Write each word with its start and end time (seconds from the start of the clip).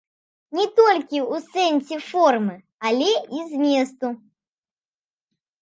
Не 0.59 0.63
толькі 0.79 1.17
ў 1.23 1.35
сэнсе 1.57 1.97
формы, 2.09 2.55
але 2.89 3.11
і 3.41 3.45
зместу. 3.53 4.07